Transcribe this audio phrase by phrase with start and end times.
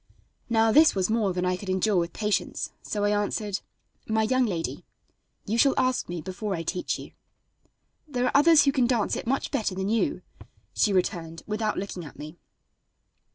[0.49, 3.59] Now this was more than I could endure with patience, so I answered:
[4.07, 4.83] "My young lady,
[5.45, 7.11] you shall ask me before I teach you."
[8.07, 10.23] "There are others who can dance it much better than you,"
[10.73, 12.39] she returned, without looking at me.